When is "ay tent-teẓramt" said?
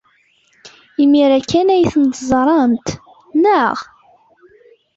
1.75-2.87